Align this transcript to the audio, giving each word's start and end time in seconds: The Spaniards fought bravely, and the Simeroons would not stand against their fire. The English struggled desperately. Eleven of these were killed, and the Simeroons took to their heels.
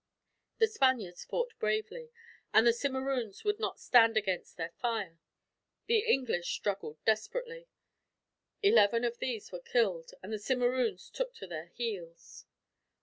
The 0.57 0.65
Spaniards 0.65 1.23
fought 1.25 1.53
bravely, 1.59 2.09
and 2.55 2.65
the 2.65 2.73
Simeroons 2.73 3.43
would 3.43 3.59
not 3.59 3.79
stand 3.79 4.17
against 4.17 4.57
their 4.57 4.71
fire. 4.81 5.19
The 5.85 5.99
English 5.99 6.47
struggled 6.55 6.97
desperately. 7.05 7.67
Eleven 8.63 9.03
of 9.03 9.19
these 9.19 9.51
were 9.51 9.59
killed, 9.59 10.15
and 10.23 10.33
the 10.33 10.39
Simeroons 10.39 11.11
took 11.11 11.35
to 11.35 11.45
their 11.45 11.67
heels. 11.67 12.45